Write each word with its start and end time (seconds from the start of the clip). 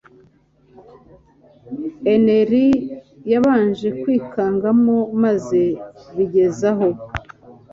Henry 2.05 2.67
yabanje 3.31 3.87
kwikangamo 4.01 4.95
maze 5.23 5.61
bigezaho 6.15 6.87